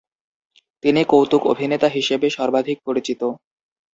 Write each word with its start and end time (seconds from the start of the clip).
তিনি 0.83 1.01
কৌতুক 1.03 1.41
অভিনেতা 1.45 1.87
হিসেবে 1.87 2.27
সর্বাধিক 2.29 2.77
পরিচিত। 2.87 3.21